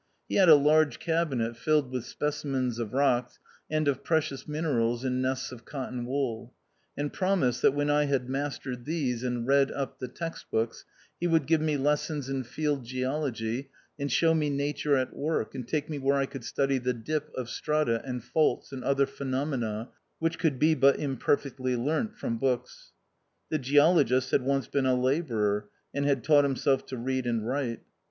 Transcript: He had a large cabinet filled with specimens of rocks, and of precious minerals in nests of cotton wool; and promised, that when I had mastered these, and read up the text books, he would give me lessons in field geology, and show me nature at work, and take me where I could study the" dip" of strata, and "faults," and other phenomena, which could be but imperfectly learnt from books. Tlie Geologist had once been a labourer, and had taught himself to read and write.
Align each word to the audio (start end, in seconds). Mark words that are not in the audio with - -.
He 0.27 0.37
had 0.37 0.49
a 0.49 0.55
large 0.55 0.97
cabinet 0.97 1.55
filled 1.55 1.91
with 1.91 2.05
specimens 2.05 2.79
of 2.79 2.91
rocks, 2.91 3.37
and 3.69 3.87
of 3.87 4.03
precious 4.03 4.47
minerals 4.47 5.05
in 5.05 5.21
nests 5.21 5.51
of 5.51 5.63
cotton 5.63 6.07
wool; 6.07 6.55
and 6.97 7.13
promised, 7.13 7.61
that 7.61 7.75
when 7.75 7.91
I 7.91 8.05
had 8.05 8.27
mastered 8.27 8.85
these, 8.85 9.21
and 9.23 9.45
read 9.45 9.71
up 9.71 9.99
the 9.99 10.07
text 10.07 10.49
books, 10.49 10.85
he 11.19 11.27
would 11.27 11.45
give 11.45 11.61
me 11.61 11.77
lessons 11.77 12.29
in 12.29 12.43
field 12.43 12.83
geology, 12.83 13.69
and 13.99 14.11
show 14.11 14.33
me 14.33 14.49
nature 14.49 14.95
at 14.97 15.15
work, 15.15 15.53
and 15.53 15.67
take 15.67 15.87
me 15.87 15.99
where 15.99 16.17
I 16.17 16.25
could 16.25 16.45
study 16.45 16.79
the" 16.79 16.93
dip" 17.05 17.29
of 17.37 17.47
strata, 17.47 18.01
and 18.03 18.23
"faults," 18.23 18.71
and 18.71 18.83
other 18.83 19.05
phenomena, 19.05 19.89
which 20.17 20.39
could 20.39 20.57
be 20.57 20.73
but 20.73 20.97
imperfectly 20.99 21.75
learnt 21.75 22.17
from 22.17 22.39
books. 22.39 22.91
Tlie 23.51 23.61
Geologist 23.61 24.31
had 24.31 24.41
once 24.41 24.65
been 24.67 24.87
a 24.87 24.95
labourer, 24.99 25.67
and 25.93 26.05
had 26.07 26.23
taught 26.23 26.43
himself 26.43 26.87
to 26.87 26.97
read 26.97 27.27
and 27.27 27.45
write. 27.47 27.81